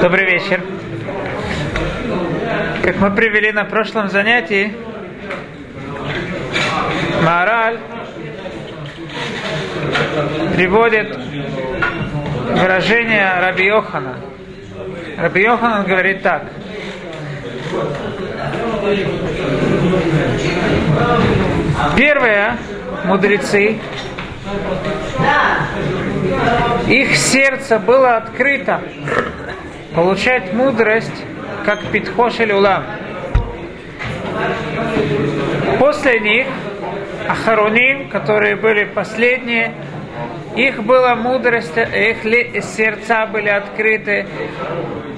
[0.00, 0.62] Добрый вечер.
[2.82, 4.74] Как мы привели на прошлом занятии,
[7.22, 7.78] Маораль
[10.54, 11.16] приводит
[12.50, 14.16] выражение Раби Йохана.
[15.16, 16.44] Раби Йоханан говорит так.
[21.96, 22.56] Первое,
[23.04, 23.78] мудрецы,
[26.86, 28.82] их сердце было открыто
[29.96, 31.24] получать мудрость,
[31.64, 32.84] как Питхош или Улам.
[35.78, 36.46] После них
[37.26, 39.72] Ахароним, которые были последние,
[40.54, 44.26] их была мудрость, их сердца были открыты,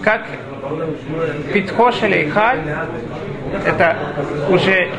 [0.04, 0.26] как
[1.52, 2.60] Питхош или Халь,
[3.66, 3.96] это
[4.48, 4.90] уже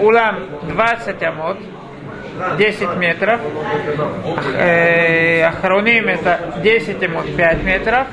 [0.00, 0.36] улам
[0.68, 1.58] 20 амот,
[2.58, 3.40] 10 метров.
[4.54, 5.50] Э,
[6.08, 8.06] это 10 амот 5 метров.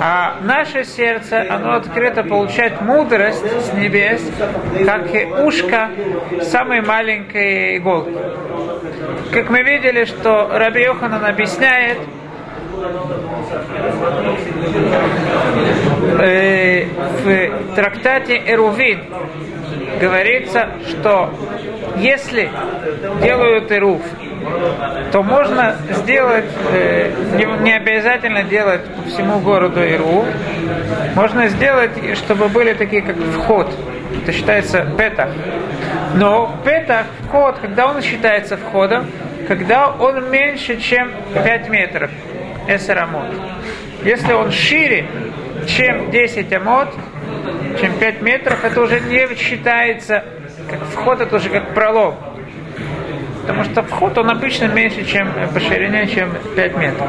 [0.00, 4.22] А наше сердце, оно открыто получает мудрость с небес,
[4.84, 5.90] как и ушко
[6.42, 8.16] самой маленькой иголки.
[9.32, 11.98] Как мы видели, что Раби Йоханан объясняет,
[16.18, 16.84] э,
[17.24, 19.00] в трактате Эрувин
[19.98, 21.32] говорится, что
[21.96, 22.50] если
[23.22, 24.02] делают Эрув,
[25.12, 27.10] то можно сделать, э,
[27.62, 30.24] не, обязательно делать по всему городу Иру,
[31.14, 33.68] можно сделать, чтобы были такие как вход,
[34.22, 35.30] это считается петах.
[36.14, 39.06] Но петах, вход, когда он считается входом,
[39.46, 42.10] когда он меньше, чем 5 метров,
[42.68, 43.26] эсерамот.
[44.04, 45.06] Если он шире,
[45.66, 46.88] чем 10 амот,
[47.80, 50.24] чем 5 метров, это уже не считается
[50.68, 52.14] как вход, это уже как пролом.
[53.42, 57.08] Потому что вход, он обычно меньше, чем по ширине, чем 5 метров.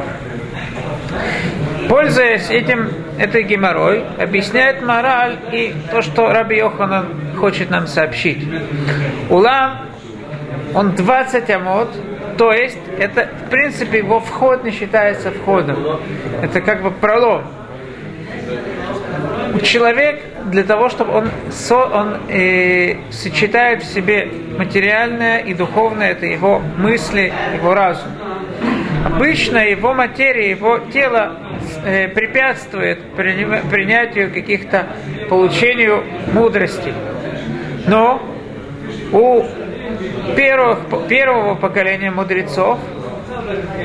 [1.89, 8.47] Пользуясь этим, этой геморрой, объясняет мораль и то, что Раби Йоханан хочет нам сообщить.
[9.29, 9.87] Улам,
[10.73, 11.89] он 20 амот,
[12.37, 15.99] то есть, это, в принципе, его вход не считается входом.
[16.41, 17.43] Это как бы пролом.
[19.63, 24.27] Человек для того, чтобы он, со, он э, сочетает в себе
[24.57, 28.11] материальное и духовное, это его мысли, его разум.
[29.05, 31.37] Обычно его материя, его тело
[31.85, 34.87] э, препятствует принятию каких-то,
[35.29, 36.93] получению мудрости.
[37.87, 38.21] Но
[39.11, 39.43] у
[40.35, 42.79] первых, первого поколения мудрецов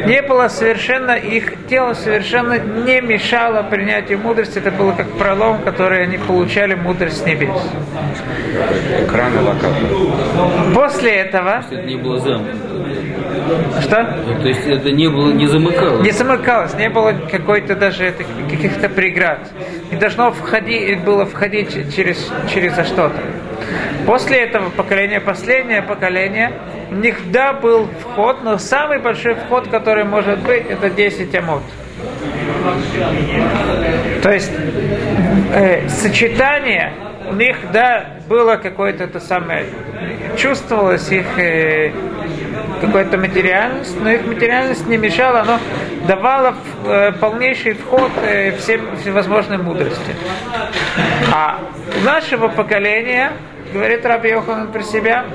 [0.07, 4.59] не было совершенно, их тело совершенно не мешало принятию мудрости.
[4.59, 7.61] Это было как пролом, который они получали мудрость с небес.
[10.75, 11.65] После этого...
[11.71, 12.67] Это не было замкнуто.
[13.81, 14.17] Что?
[14.27, 16.05] Ну, то есть это не было, не замыкалось?
[16.05, 18.15] Не замыкалось, не было какой-то даже
[18.51, 19.51] каких-то преград.
[19.91, 23.21] Не должно входить, было входить через, через что-то.
[24.07, 26.53] После этого поколения, последнее поколение,
[26.91, 31.63] у них да был вход, но самый большой вход, который может быть, это 10 амот.
[34.23, 34.53] То есть
[35.53, 36.93] э, сочетание
[37.29, 39.67] у них, да, было какое-то это самое,
[40.37, 41.91] чувствовалось их э,
[42.81, 45.59] какая-то материальность, но их материальность не мешала, оно
[46.07, 50.15] давало э, полнейший вход э, всем всевозможной мудрости.
[51.33, 51.59] А
[52.01, 53.33] у нашего поколения
[53.77, 55.27] говорит Раби Йоханан про себя,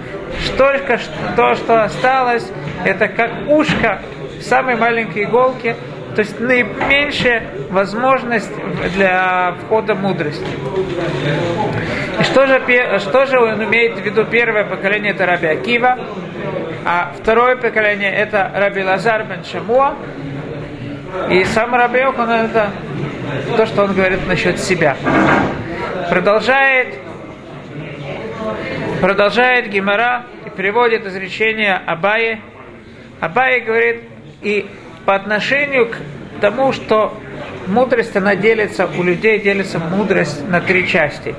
[0.44, 1.00] что только
[1.36, 2.52] то, что осталось,
[2.84, 4.02] это как ушко
[4.40, 5.76] в самой маленькой иголке,
[6.16, 8.52] то есть наименьшая возможность
[8.96, 10.44] для входа мудрости.
[12.20, 12.62] И что же,
[13.00, 14.26] что же он имеет в виду?
[14.26, 16.00] Первое поколение это Раби Акива,
[16.84, 19.94] а второе поколение это Раби Лазар бен Шамуа.
[21.30, 22.72] И сам Раби Йоханан это
[23.56, 24.98] то, что он говорит насчет себя.
[26.10, 26.96] Продолжает
[29.02, 32.40] Продолжает Гимара и приводит изречение Абае.
[33.20, 34.04] Абае говорит,
[34.44, 34.68] и
[35.06, 35.96] по отношению к
[36.40, 37.18] тому, что
[37.66, 41.34] мудрость, она делится, у людей делится мудрость на три части.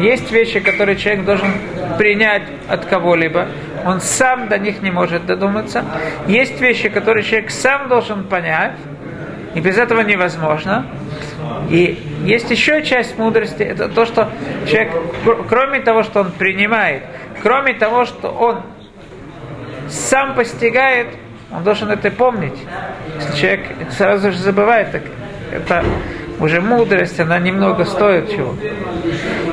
[0.00, 1.52] Есть вещи, которые человек должен
[1.98, 3.46] принять от кого-либо,
[3.86, 5.84] он сам до них не может додуматься.
[6.26, 8.74] Есть вещи, которые человек сам должен понять,
[9.54, 10.84] и без этого невозможно.
[11.70, 14.30] И есть еще часть мудрости, это то, что
[14.66, 14.92] человек,
[15.48, 17.02] кроме того, что он принимает,
[17.42, 18.62] кроме того, что он
[19.88, 21.08] сам постигает,
[21.50, 22.58] он должен это помнить.
[23.16, 23.60] Если человек
[23.90, 25.02] сразу же забывает, так
[25.52, 25.84] это
[26.40, 28.54] уже мудрость, она немного стоит чего.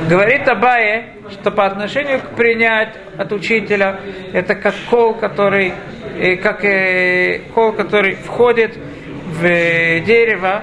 [0.08, 4.00] Говорит Абае, что по отношению к принять от учителя,
[4.32, 5.72] это как кол, который,
[6.18, 10.62] э, как э, кол, который входит в дерево,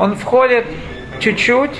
[0.00, 0.64] он входит
[1.20, 1.78] чуть-чуть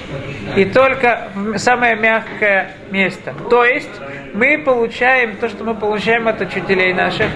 [0.55, 3.35] и только в самое мягкое место.
[3.49, 3.91] То есть
[4.35, 7.29] мы получаем то, что мы получаем от учителей наших,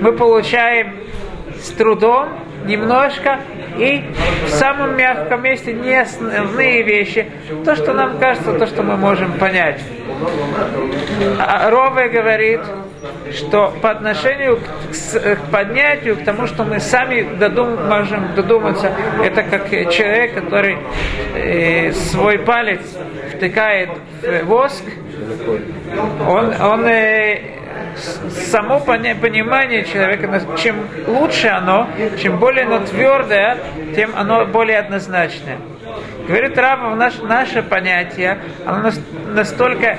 [0.00, 0.96] мы получаем
[1.56, 2.28] с трудом,
[2.64, 3.40] немножко,
[3.78, 4.04] и
[4.46, 6.04] в самом мягком месте не
[6.82, 7.30] вещи,
[7.64, 9.80] то, что нам кажется, то, что мы можем понять.
[11.38, 12.60] А Рове говорит,
[13.32, 18.92] что по отношению к, к поднятию, к тому, что мы сами додум, можем додуматься,
[19.22, 20.78] это как человек, который
[21.34, 22.80] э, свой палец
[23.34, 23.90] втыкает
[24.22, 24.84] в воск,
[26.28, 27.61] он, он э,
[27.96, 33.58] само понимание человека, чем лучше оно, чем более оно твердое,
[33.94, 35.58] тем оно более однозначное.
[36.26, 38.90] Говорит Рава, наш, наше понятие, оно
[39.34, 39.98] настолько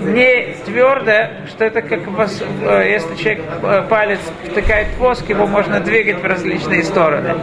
[0.00, 5.46] не твердое, что это как вас, э, если человек э, палец втыкает в воск, его
[5.46, 7.34] можно двигать в различные стороны.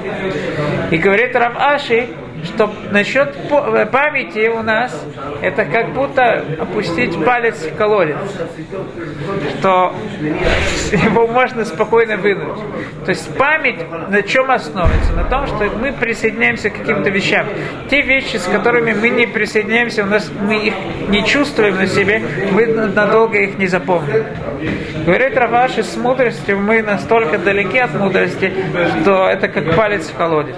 [0.91, 2.07] И говорит Рав Аши,
[2.43, 5.05] что насчет э, памяти у нас
[5.41, 8.17] это как будто опустить палец в колодец,
[9.59, 9.93] что
[10.91, 12.59] его можно спокойно вынуть.
[13.05, 13.79] То есть память
[14.09, 15.13] на чем основывается?
[15.13, 17.47] На том, что мы присоединяемся к каким-то вещам.
[17.89, 20.73] Те вещи, с которыми мы не присоединяемся, у нас мы их
[21.09, 22.21] не чувствуем на себе,
[22.51, 24.25] мы надолго их не запомним.
[25.05, 28.53] Говорит Раваши, с мудростью мы настолько далеки от мудрости,
[29.01, 30.55] что это как палец в колодец.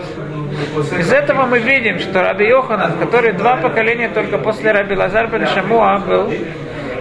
[0.99, 5.47] Из этого мы видим, что Раби Йоханан, который два поколения только после Раби Лазар бен
[5.47, 6.33] Шамуа был,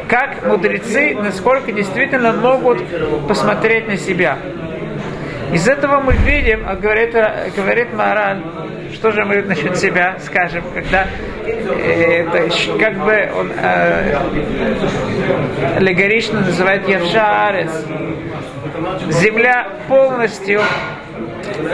[0.08, 2.82] как мудрецы, насколько действительно могут
[3.26, 4.38] посмотреть на себя.
[5.52, 7.14] Из этого мы видим, а говорит,
[7.54, 8.42] говорит Маран,
[8.92, 11.06] что же мы насчет себя скажем, когда
[11.44, 12.48] э, это,
[12.78, 14.16] как бы он э,
[15.76, 17.70] аллегорично называет Евшаарец.
[19.10, 20.60] Земля полностью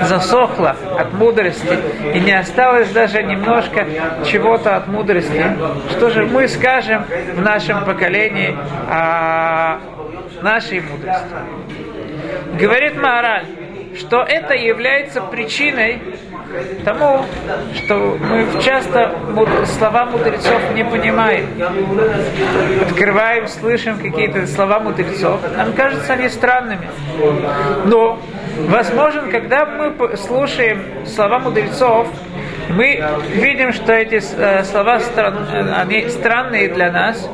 [0.02, 1.78] засохла от мудрости
[2.14, 3.86] и не осталось даже немножко
[4.26, 5.44] чего-то от мудрости,
[5.90, 7.04] что же мы скажем
[7.34, 8.56] в нашем поколении
[8.90, 9.78] о
[10.42, 11.26] нашей мудрости?
[12.58, 13.46] Говорит Маораль,
[13.96, 16.00] что это является причиной
[16.84, 17.24] тому,
[17.74, 19.14] что мы часто
[19.66, 21.46] слова мудрецов не понимаем.
[22.82, 26.88] Открываем, слышим какие-то слова мудрецов, нам кажется они странными.
[27.84, 28.18] Но,
[28.66, 32.08] возможно, когда мы слушаем слова мудрецов,
[32.70, 33.02] мы
[33.34, 35.00] видим, что эти э, слова
[35.76, 37.28] они странные для нас,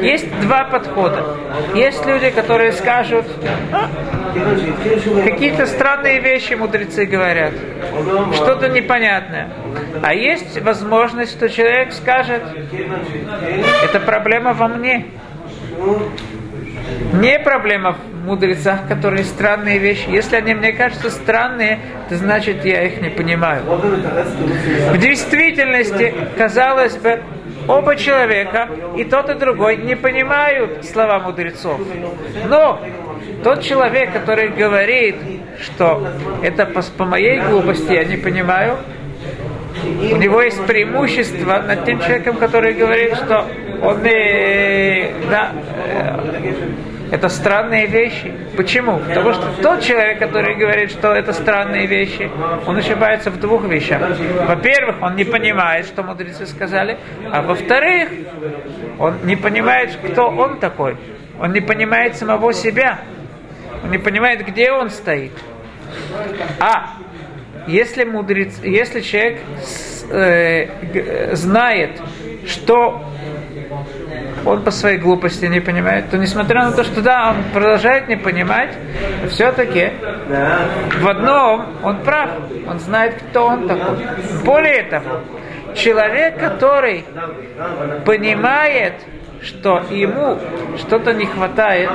[0.00, 1.36] есть два подхода.
[1.74, 3.24] Есть люди, которые скажут,
[3.72, 3.88] а,
[5.24, 7.52] какие-то странные вещи мудрецы говорят,
[8.34, 9.50] что-то непонятное.
[10.02, 12.42] А есть возможность, что человек скажет,
[13.84, 15.06] это проблема во мне.
[17.12, 20.08] Не проблема в мудрецах, которые странные вещи.
[20.08, 21.78] Если они мне кажутся странные,
[22.08, 23.62] то значит я их не понимаю.
[23.64, 27.22] В действительности, казалось бы,
[27.68, 31.80] оба человека, и тот и другой, не понимают слова мудрецов.
[32.48, 32.80] Но
[33.44, 35.16] тот человек, который говорит,
[35.60, 36.08] что
[36.42, 38.78] это по, по моей глупости, я не понимаю,
[39.84, 43.46] у него есть преимущество над тем человеком, который говорит, что
[43.82, 45.52] он э, да,
[47.12, 48.32] это странные вещи.
[48.56, 48.98] Почему?
[48.98, 52.30] Потому что тот человек, который говорит, что это странные вещи,
[52.66, 54.00] он ошибается в двух вещах.
[54.46, 56.96] Во-первых, он не понимает, что мудрецы сказали,
[57.30, 58.08] а во-вторых,
[58.98, 60.96] он не понимает, кто он такой.
[61.38, 63.00] Он не понимает самого себя.
[63.84, 65.32] Он не понимает, где он стоит.
[66.60, 66.94] А
[67.66, 69.40] если мудрец, если человек
[70.08, 71.90] э, знает,
[72.46, 73.04] что
[74.44, 78.16] он по своей глупости не понимает, то несмотря на то, что да, он продолжает не
[78.16, 78.70] понимать,
[79.30, 79.92] все-таки
[81.00, 82.30] в одном он прав,
[82.68, 84.06] он знает, кто он такой.
[84.44, 85.20] Более того,
[85.74, 87.04] человек, который
[88.04, 88.94] понимает,
[89.42, 90.38] что ему
[90.78, 91.90] что-то не хватает,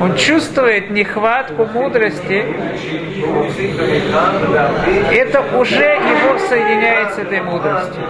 [0.00, 2.44] он чувствует нехватку мудрости,
[5.12, 8.02] это уже его соединяет с этой мудростью.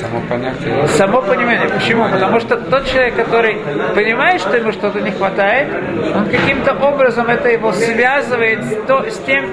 [0.00, 0.88] Само понятие.
[0.88, 1.68] Само понимание.
[1.68, 2.08] Почему?
[2.08, 3.56] Потому что тот человек, который
[3.94, 5.68] понимает, что ему что-то не хватает,
[6.14, 9.44] он каким-то образом это его связывает с, то, с тем,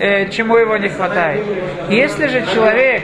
[0.00, 1.42] э, чему его не хватает.
[1.88, 3.02] Если же человек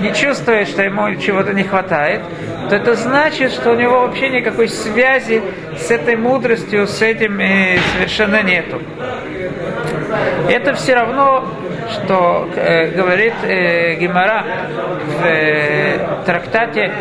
[0.00, 2.22] не чувствует, что ему чего-то не хватает,
[2.68, 5.42] то это значит, что у него вообще никакой связи
[5.78, 8.82] с этой мудростью, с этим э, совершенно нету.
[10.48, 11.48] Это все равно
[11.90, 14.44] что э, говорит э, Гимара
[15.06, 16.92] в э, трактате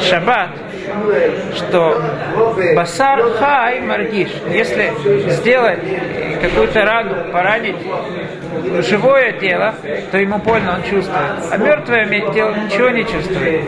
[0.00, 0.50] Шаббат,
[1.54, 2.02] что
[2.74, 4.92] басар хай маргиш, если
[5.30, 5.78] сделать
[6.42, 7.76] какую-то рану, поранить
[8.88, 9.74] живое тело,
[10.10, 11.30] то ему больно, он чувствует.
[11.50, 13.62] А мертвое тело ничего не чувствует.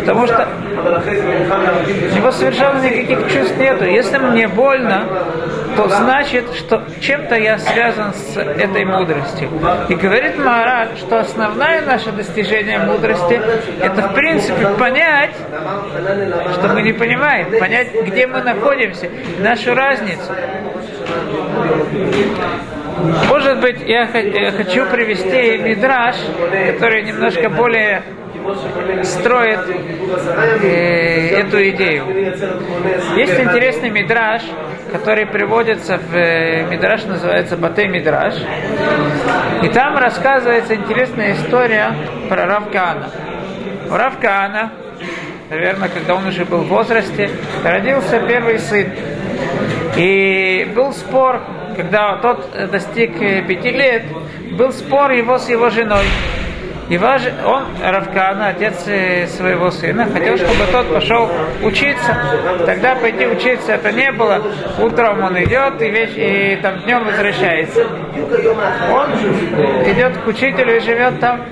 [0.00, 3.84] Потому что у него совершенно никаких чувств нету.
[3.84, 5.04] Если мне больно,
[5.78, 9.48] то значит, что чем-то я связан с этой мудростью.
[9.88, 13.40] И говорит Маharaj, что основное наше достижение мудрости,
[13.80, 15.36] это в принципе понять,
[16.54, 19.08] что мы не понимаем, понять, где мы находимся,
[19.38, 20.32] нашу разницу.
[23.28, 26.16] Может быть, я хочу привести мидраж,
[26.72, 28.02] который немножко более
[29.04, 29.60] строит
[30.62, 32.06] э, эту идею.
[33.16, 34.42] Есть интересный мидраж,
[34.92, 38.34] который приводится в э, мидраж, называется Батей Мидраж.
[39.62, 41.94] И там рассказывается интересная история
[42.28, 43.10] про Равкана.
[43.90, 44.72] У Равкана,
[45.50, 47.30] наверное, когда он уже был в возрасте,
[47.64, 48.86] родился первый сын.
[49.96, 51.40] И был спор,
[51.76, 54.04] когда тот достиг э, пяти лет,
[54.52, 56.04] был спор его с его женой.
[56.88, 61.28] И важ, он, Равкана, отец э, своего сына, хотел, чтобы тот пошел
[61.62, 62.16] учиться.
[62.64, 64.42] Тогда пойти учиться это не было.
[64.78, 66.10] Утром он идет и, веч...
[66.16, 67.86] и там днем возвращается.
[68.90, 69.12] Он
[69.86, 71.44] идет к учителю и живет там.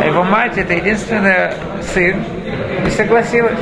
[0.00, 1.52] А его мать это единственный
[1.82, 2.22] сын,
[2.86, 3.58] и согласилась.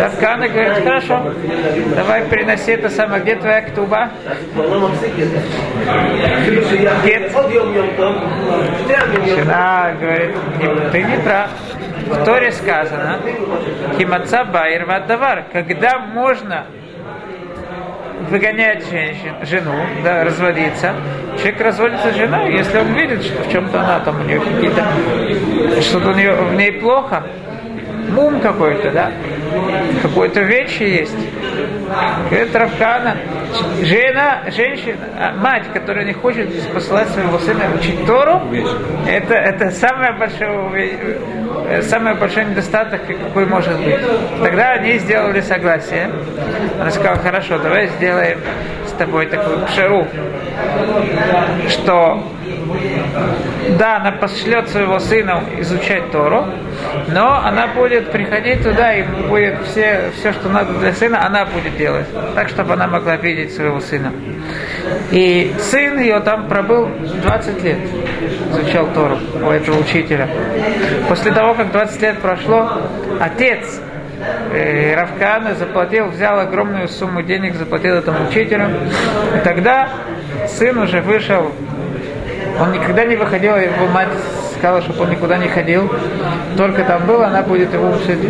[0.00, 1.32] Равкана говорит, хорошо,
[1.96, 4.10] давай приноси это самое, где твоя ктуба?
[7.04, 7.32] Гет.
[9.26, 10.36] Жена говорит,
[10.92, 11.50] ты не прав.
[12.06, 13.20] В Торе сказано,
[13.96, 16.66] Химаца Байр Вадавар, когда можно
[18.28, 19.74] выгонять женщин, жену,
[20.04, 20.94] да, разводиться.
[21.38, 25.82] Человек разводится с женой, если он видит, что в чем-то она там у нее какие-то,
[25.82, 27.24] что-то у нее в ней плохо,
[28.10, 29.10] мум какой-то, да,
[30.02, 31.16] какой-то вещи есть.
[32.30, 33.16] Это Равкана.
[33.82, 38.40] Жена, женщина, а, мать, которая не хочет посылать своего сына учить Тору,
[39.06, 41.18] это, это самое большое,
[41.68, 43.96] э, самый большой недостаток, какой может быть.
[44.42, 46.10] Тогда они сделали согласие.
[46.80, 48.38] Она сказала, хорошо, давай сделаем
[48.86, 50.06] с тобой такую пшеру,
[51.68, 52.22] что
[53.78, 56.46] да, она пошлет своего сына изучать Тору,
[57.08, 61.76] но она будет приходить туда и будет все, все, что надо для сына, она будет
[61.76, 64.12] делать, так, чтобы она могла видеть своего сына.
[65.10, 66.88] И сын ее там пробыл
[67.22, 67.78] 20 лет,
[68.50, 70.28] изучал Тору у этого учителя.
[71.08, 72.70] После того, как 20 лет прошло,
[73.20, 73.80] отец
[74.52, 78.68] э, Равкана заплатил, взял огромную сумму денег, заплатил этому учителю.
[79.36, 79.88] И тогда
[80.48, 81.52] сын уже вышел
[82.60, 84.08] он никогда не выходил, его мать
[84.62, 85.90] сказала, чтобы он никуда не ходил.
[86.56, 88.20] Только там был, она будет его учить.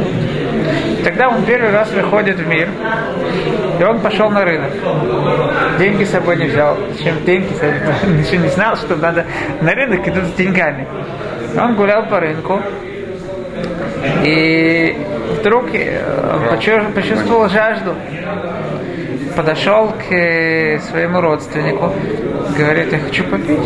[1.05, 2.69] Тогда он первый раз выходит в мир,
[3.79, 4.73] и он пошел на рынок.
[5.79, 6.79] Деньги с собой не взял.
[7.03, 7.49] Чем деньги?
[8.19, 9.27] Ничего не знал, что надо
[9.61, 10.87] на рынок идут с деньгами.
[11.61, 12.63] Он гулял по рынку,
[14.25, 14.97] и
[15.41, 17.95] вдруг э, почувствовал жажду
[19.35, 21.93] подошел к э, своему родственнику,
[22.57, 23.61] говорит, я хочу попить.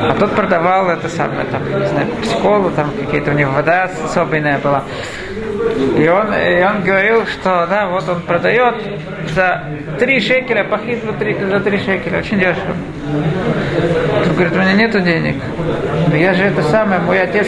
[0.00, 4.58] А тот продавал это самое, там, не знаю, психолу, там какие-то у него вода особенная
[4.58, 4.84] была.
[5.96, 8.74] И он, и он говорил, что да, вот он продает
[9.34, 9.64] за
[9.98, 12.74] три шекеля, пахит за три, за три шекеля, очень дешево.
[14.26, 15.36] Он говорит, у меня нету денег.
[16.08, 17.46] Но я же это самое, мой отец,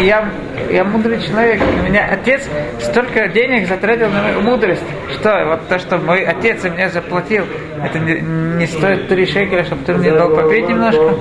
[0.00, 0.28] я,
[0.70, 2.48] я мудрый человек, у меня отец
[2.80, 4.82] столько денег затратил на мою мудрость,
[5.12, 7.44] что вот то, что мой отец и мне заплатил,
[7.82, 11.14] это не, не стоит три шекеля, чтобы ты мне дал попить немножко.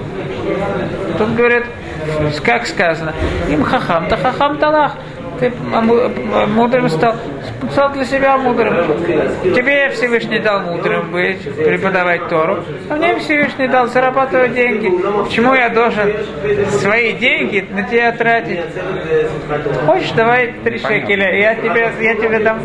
[1.18, 1.66] Тут говорит,
[2.44, 3.14] как сказано,
[3.50, 4.94] им хахам, та хахам талах
[5.40, 5.52] ты
[6.48, 7.16] мудрым стал,
[7.72, 8.76] стал для себя мудрым.
[9.54, 14.90] Тебе Всевышний дал мудрым быть, преподавать Тору, а мне Всевышний дал зарабатывать деньги.
[15.24, 16.14] Почему я должен
[16.80, 18.60] свои деньги на тебя тратить?
[19.86, 22.60] Хочешь, давай три шекеля, я тебе, я тебе дам,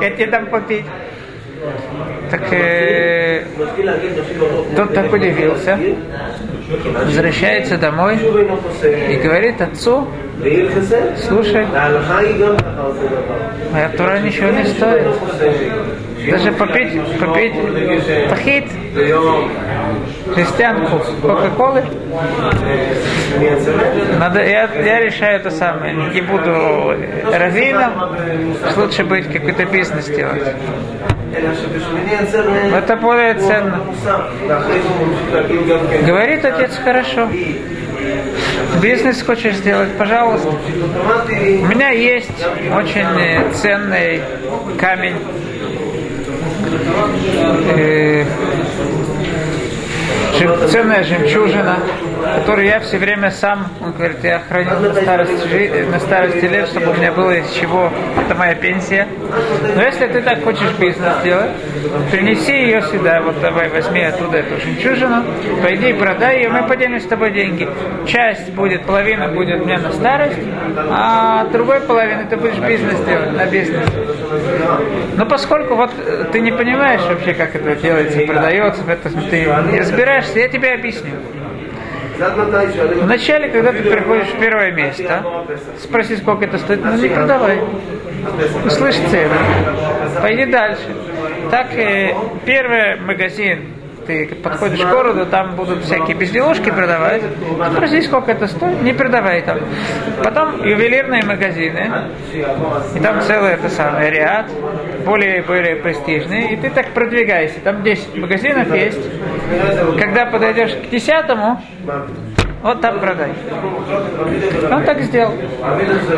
[0.00, 0.84] я тебе дам попить.
[2.30, 3.44] Так э,
[4.76, 5.78] тот так удивился,
[6.68, 8.18] возвращается домой
[9.10, 10.08] и говорит отцу,
[11.28, 11.66] слушай,
[13.72, 15.06] моя Тура ничего не стоит.
[16.30, 17.54] Даже попить, попить
[18.28, 18.64] пахит,
[20.34, 21.84] христианку Кока-Колы.
[24.18, 25.94] Надо, я, я решаю это самое.
[25.94, 26.96] Не буду
[27.32, 27.92] раввином,
[28.76, 30.54] лучше быть какой-то бизнес делать.
[31.32, 33.80] Это более ценно.
[36.06, 37.28] Говорит отец хорошо.
[38.80, 40.48] Бизнес хочешь сделать, пожалуйста.
[40.48, 42.30] У меня есть
[42.74, 44.20] очень ценный
[44.78, 45.16] камень.
[47.76, 48.24] Э,
[50.70, 51.78] ценная жемчужина,
[52.34, 56.90] которую я все время сам, он говорит, я хранил на старости, на старости лет, чтобы
[56.90, 59.06] у меня было из чего, это моя пенсия.
[59.74, 61.50] Но если ты так хочешь бизнес делать,
[62.10, 65.24] принеси ее сюда, вот давай возьми оттуда эту жемчужину,
[65.62, 67.68] пойди продай ее, мы поделим с тобой деньги.
[68.06, 70.38] Часть будет, половина будет мне на старость,
[70.90, 73.84] а другой половины ты будешь бизнес делать, на бизнес.
[75.16, 79.46] Но поскольку вот э, ты не понимаешь вообще, как это делается, продается, в этом ты
[79.72, 81.12] не разбираешься, я тебе объясню.
[82.18, 85.24] Вначале, когда ты приходишь в первое место,
[85.78, 87.60] спроси, сколько это стоит, ну не продавай.
[88.64, 89.34] Услышь цену.
[90.20, 90.82] Пойди дальше.
[91.50, 93.75] Так, э, первый магазин,
[94.06, 97.22] ты подходишь к городу, там будут всякие безделушки продавать.
[97.72, 99.58] Спроси, сколько это стоит, не продавай там.
[100.22, 101.90] Потом ювелирные магазины,
[102.94, 104.46] и там целый это самый ряд,
[105.04, 107.60] более и более престижные, и ты так продвигаешься.
[107.60, 109.00] Там 10 магазинов есть.
[109.98, 111.60] Когда подойдешь к десятому,
[112.62, 113.30] вот там продай.
[114.72, 115.32] Он так сделал.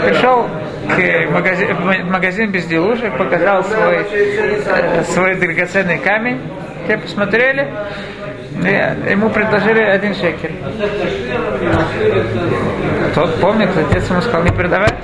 [0.05, 0.49] Пришел
[0.89, 1.77] к магазин,
[2.11, 6.41] магазин безделушек, показал свой, э, свой драгоценный камень.
[6.89, 7.69] Те посмотрели,
[8.65, 10.55] и ему предложили один шекель.
[13.15, 14.95] Тот помнит, отец ему сказал не продавать.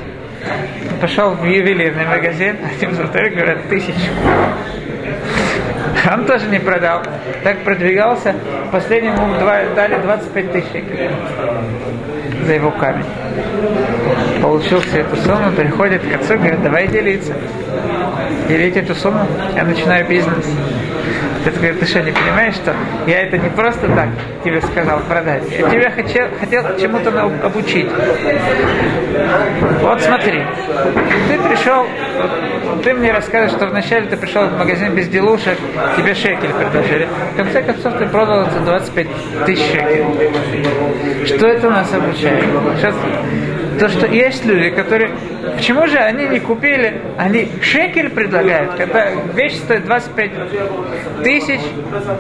[1.03, 4.11] Пошел в ювелирный магазин, один смотрели, говорят, тысячу.
[6.11, 7.03] Он тоже не продал.
[7.43, 8.35] Так продвигался.
[8.73, 9.39] Последнему
[9.77, 11.11] дали 25 тысяч шекелей
[12.47, 13.05] за его камень.
[14.41, 17.35] Получил всю эту сумму, приходит к отцу, говорит, давай делиться.
[18.49, 20.47] Делить эту сумму, я начинаю бизнес.
[21.45, 22.75] Отец говорит, ты что, не понимаешь, что
[23.07, 24.09] я это не просто так
[24.43, 25.43] тебе сказал продать.
[25.51, 27.11] Я тебя хотел, хотел чему-то
[27.45, 27.87] обучить.
[29.83, 30.43] Вот смотри,
[31.29, 31.87] ты пришел,
[32.83, 35.59] ты мне рассказываешь, что вначале ты пришел в магазин безделушек,
[35.99, 37.09] тебе шекель предложили.
[37.35, 39.07] В конце концов ты продал это за 25
[39.45, 41.27] тысяч шекелей.
[41.27, 42.43] Что это нас обучает?
[42.79, 42.95] Сейчас,
[43.79, 45.15] то, что есть люди, которые...
[45.57, 50.31] Почему же они не купили, они шекель предлагают, когда вещь стоит 25
[51.23, 51.61] тысяч,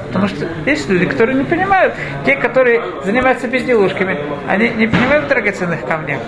[0.08, 5.84] потому что есть люди, которые не понимают, те, которые занимаются безделушками, они не понимают драгоценных
[5.86, 6.20] камнях.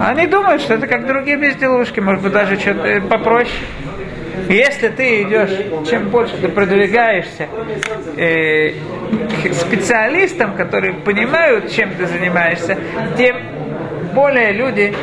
[0.00, 3.50] Они думают, что это как другие безделушки, может быть, даже что-то попроще.
[4.48, 5.50] Если ты идешь,
[5.88, 7.48] чем больше ты продвигаешься
[8.16, 8.72] э,
[9.52, 12.76] специалистам, которые понимают, чем ты занимаешься,
[13.16, 13.36] тем
[14.12, 14.94] более люди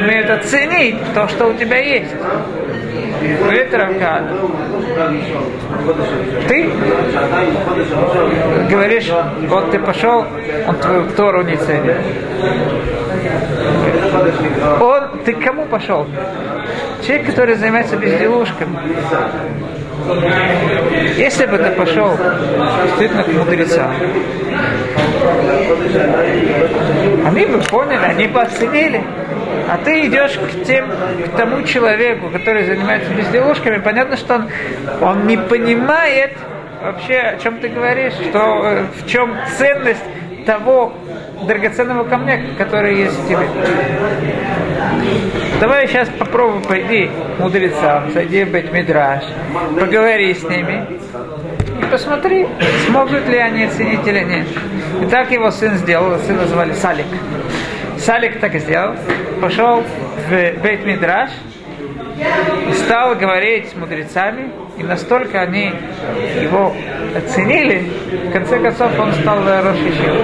[0.00, 2.14] умеют оценить то, что у тебя есть.
[3.40, 3.70] Говорит
[6.48, 6.70] ты
[8.70, 9.10] говоришь,
[9.48, 10.24] вот ты пошел,
[10.66, 11.96] он твою Тору не ценит.
[14.80, 16.06] Он, ты к кому пошел?
[17.04, 18.76] Человек, который занимается безделушками.
[21.16, 22.16] Если бы ты пошел
[22.84, 23.92] действительно к мудрецам,
[27.24, 29.02] они бы поняли, они бы оценили.
[29.68, 34.48] А ты идешь к, тем, к тому человеку, который занимается безделушками, понятно, что он,
[35.00, 36.32] он не понимает
[36.82, 40.04] вообще, о чем ты говоришь, что, э, в чем ценность
[40.46, 40.92] того
[41.46, 43.46] драгоценного камня, который есть в тебе.
[45.60, 49.24] Давай сейчас попробуй пойди мудрецам, зайди в Бет-Мидраш,
[49.78, 50.86] поговори с ними
[51.90, 52.46] посмотри,
[52.86, 54.46] смогут ли они оценить или нет.
[55.02, 57.06] И так его сын сделал, сына звали Салик.
[57.98, 58.94] Салик так и сделал,
[59.40, 59.82] пошел
[60.28, 61.30] в Бейт-Мидраш,
[62.74, 65.72] стал говорить с мудрецами, и настолько они
[66.40, 66.74] его
[67.16, 67.90] оценили,
[68.28, 70.16] в конце концов он стал Рошишем.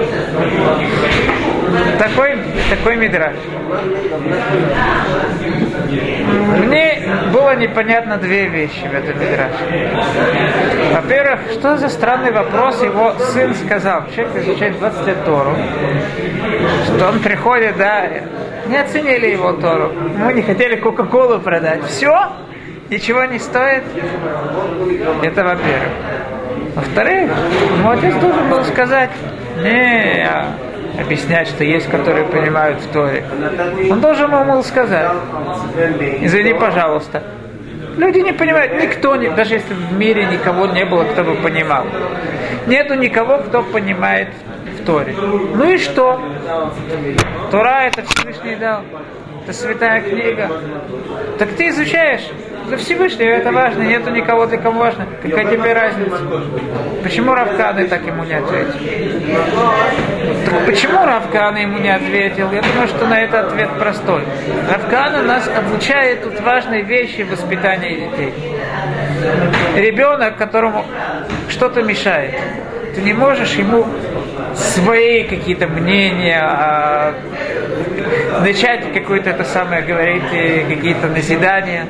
[1.97, 2.37] Такой,
[2.69, 3.35] такой мидраж.
[6.59, 9.91] Мне было непонятно две вещи в этом мидраже.
[10.93, 14.03] Во-первых, что за странный вопрос его сын сказал.
[14.15, 15.55] Человек изучает 20 лет Тору,
[16.85, 18.07] что он приходит, да,
[18.67, 19.91] не оценили его Тору.
[20.17, 21.83] Мы не хотели Кока-Колу продать.
[21.85, 22.29] Все,
[22.89, 23.83] ничего не стоит.
[25.21, 25.89] Это во-первых.
[26.75, 27.31] Во-вторых,
[27.83, 29.11] мой отец должен был сказать,
[29.61, 30.27] не
[30.99, 33.25] объяснять, что есть, которые понимают в Торе.
[33.89, 35.11] Он должен был сказать,
[36.21, 37.23] извини, пожалуйста,
[37.97, 41.85] Люди не понимают, никто, не, даже если в мире никого не было, кто бы понимал.
[42.65, 44.29] Нету никого, кто понимает
[44.79, 45.13] в Торе.
[45.13, 46.19] Ну и что?
[47.51, 48.81] Тора это Всевышний дал.
[49.43, 50.49] Это святая книга.
[51.37, 52.27] Так ты изучаешь.
[52.67, 55.05] Для Всевышнего это важно, нету никого, для кого важно.
[55.21, 56.17] Какая тебе разница?
[57.03, 58.73] Почему Равканы так ему не ответил?
[60.45, 62.51] Так почему Равкана ему не ответил?
[62.51, 64.23] Я думаю, что на это ответ простой.
[64.69, 68.33] Равкана нас обучает тут важной вещи воспитания детей.
[69.75, 70.85] Ребенок, которому
[71.49, 72.35] что-то мешает.
[72.95, 73.85] ты не можешь ему
[74.55, 77.13] свои какие-то мнения, а,
[78.41, 80.23] начать какое-то это самое говорить,
[80.69, 81.87] какие-то назидания.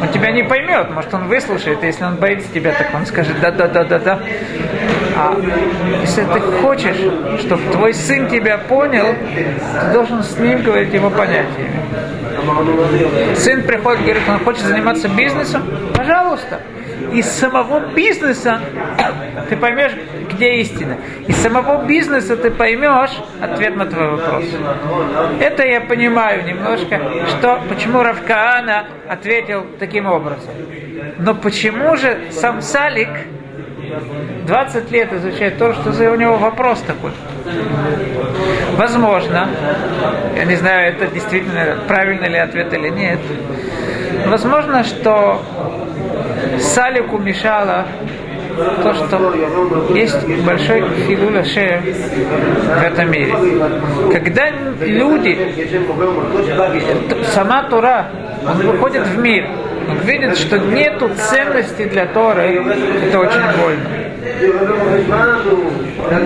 [0.00, 4.20] Он тебя не поймет, может он выслушает, если он боится тебя, так он скажет да-да-да-да-да.
[5.16, 5.36] А
[6.00, 6.96] если ты хочешь,
[7.40, 11.84] чтобы твой сын тебя понял, ты должен с ним говорить его понятиями.
[13.36, 15.62] Сын приходит, говорит, он хочет заниматься бизнесом,
[15.94, 16.60] пожалуйста.
[17.12, 18.60] Из самого бизнеса
[19.48, 19.92] ты поймешь,
[20.32, 20.96] где истина.
[21.28, 24.44] Из самого бизнеса ты поймешь ответ на твой вопрос.
[25.40, 30.50] Это я понимаю немножко, что почему Равкаана ответил таким образом.
[31.18, 33.10] Но почему же сам Салик
[34.46, 37.12] 20 лет изучает то, что за у него вопрос такой.
[38.76, 39.48] Возможно,
[40.36, 43.20] я не знаю, это действительно правильный ли ответ или нет,
[44.26, 45.42] возможно, что
[46.58, 47.86] Салику мешало
[48.82, 49.34] то, что
[49.94, 53.34] есть большой хилуля в этом мире.
[54.12, 55.38] Когда люди,
[57.32, 58.06] сама Тура,
[58.46, 59.48] он выходит в мир,
[59.88, 62.62] он видит, что нету ценности для Торы,
[63.06, 63.88] это очень больно.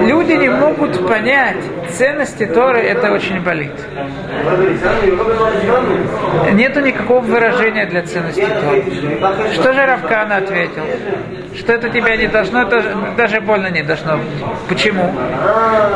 [0.07, 1.57] Люди не могут понять
[1.91, 3.73] ценности Торы, это очень болит.
[6.53, 8.85] Нету никакого выражения для ценности Торы.
[9.53, 10.83] Что же Равкана ответил?
[11.57, 12.83] Что это тебя не должно, это
[13.17, 14.21] даже больно не должно.
[14.69, 15.13] Почему?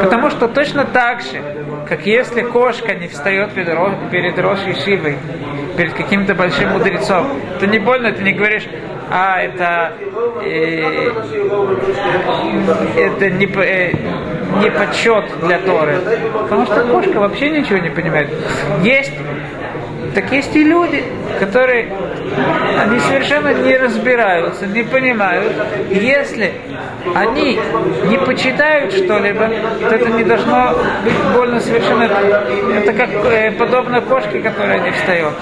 [0.02, 1.42] Потому что точно так же,
[1.88, 5.16] как если кошка не встает перед Рошей Шивой,
[5.76, 7.26] перед каким-то большим мудрецом,
[7.58, 8.66] то не больно, ты не говоришь,
[9.10, 9.92] а это,
[10.42, 11.10] э,
[12.96, 13.92] это не, э,
[14.60, 15.98] не подсчет для Торы.
[16.32, 18.28] Потому что кошка вообще ничего не понимает.
[18.82, 19.12] Есть
[20.14, 21.02] так есть и люди,
[21.40, 21.90] которые
[22.78, 25.52] они совершенно не разбираются, не понимают.
[25.90, 26.52] Если
[27.14, 27.58] они
[28.04, 29.48] не почитают что-либо,
[29.80, 32.04] то это не должно быть больно совершенно.
[32.04, 35.32] Это как э, подобно кошке, которая не встает.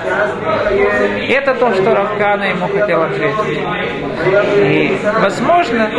[1.29, 3.61] Это то, что Равкана ему хотел ответить.
[4.57, 5.91] И, возможно,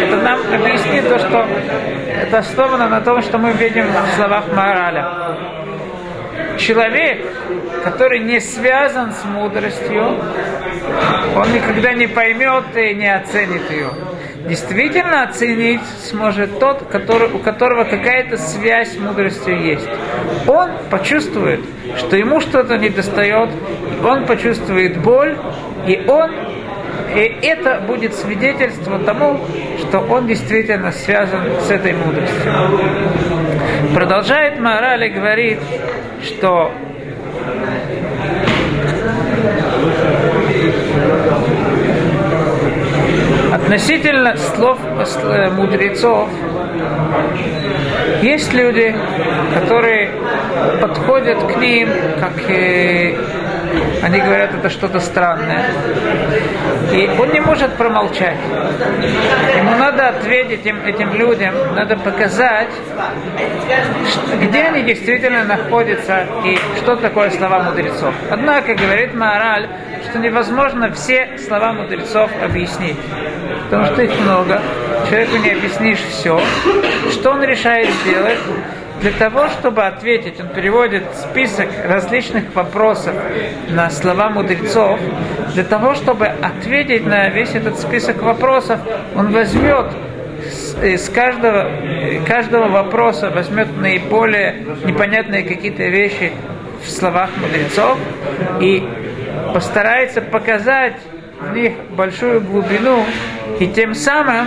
[0.00, 1.46] это нам объяснит то, что
[2.22, 5.36] это основано на том, что мы видим в словах Мораля.
[6.58, 7.26] Человек,
[7.84, 10.18] который не связан с мудростью,
[11.36, 13.88] он никогда не поймет и не оценит ее.
[14.48, 19.88] Действительно оценить сможет тот, который, у которого какая-то связь с мудростью есть.
[20.48, 21.60] Он почувствует,
[21.96, 23.50] что ему что-то не достает,
[24.02, 25.36] он почувствует боль,
[25.86, 26.30] и он
[27.14, 29.40] и это будет свидетельство тому,
[29.78, 32.52] что он действительно связан с этой мудростью.
[33.94, 35.58] Продолжает Мораль и говорит,
[36.22, 36.72] что
[43.82, 46.28] Относительно слов э, мудрецов,
[48.22, 48.94] есть люди,
[49.54, 50.08] которые
[50.80, 51.88] подходят к ним,
[52.20, 53.18] как и
[54.02, 55.64] они говорят, это что-то странное.
[56.92, 58.36] И он не может промолчать.
[59.56, 62.70] Ему надо ответить этим, этим людям, надо показать,
[64.40, 68.14] где они действительно находятся и что такое слова мудрецов.
[68.30, 69.68] Однако, говорит Маораль,
[70.08, 72.96] что невозможно все слова мудрецов объяснить.
[73.72, 74.60] Потому что их много,
[75.08, 76.38] человеку не объяснишь все.
[77.10, 78.36] Что он решает сделать?
[79.00, 83.14] Для того, чтобы ответить, он переводит список различных вопросов
[83.70, 85.00] на слова мудрецов.
[85.54, 88.78] Для того, чтобы ответить на весь этот список вопросов,
[89.16, 89.86] он возьмет
[90.82, 91.70] из каждого,
[92.28, 96.30] каждого вопроса возьмет наиболее непонятные какие-то вещи
[96.84, 97.96] в словах мудрецов
[98.60, 98.86] и
[99.54, 100.96] постарается показать
[101.40, 103.04] в них большую глубину,
[103.60, 104.46] и тем самым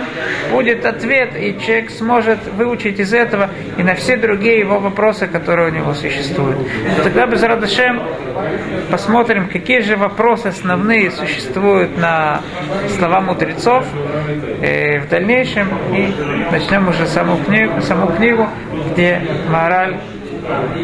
[0.50, 5.70] будет ответ, и человек сможет выучить из этого и на все другие его вопросы, которые
[5.70, 6.58] у него существуют.
[7.02, 8.02] Тогда без Радашем
[8.90, 12.40] посмотрим, какие же вопросы основные существуют на
[12.98, 13.86] слова мудрецов
[14.62, 16.14] э, в дальнейшем, и
[16.52, 18.46] начнем уже саму книгу, саму книгу
[18.92, 19.98] где мораль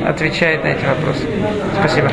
[0.06, 1.26] отвечает на эти вопросы.
[1.78, 2.10] Спасибо.